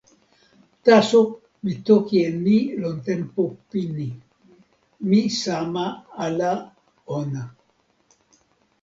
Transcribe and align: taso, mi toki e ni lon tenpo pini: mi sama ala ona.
taso, 0.85 1.19
mi 1.63 1.73
toki 1.87 2.15
e 2.27 2.29
ni 2.45 2.57
lon 2.81 2.95
tenpo 3.07 3.43
pini: 3.69 4.09
mi 5.09 5.21
sama 5.43 5.85
ala 6.25 6.51
ona. 7.19 7.43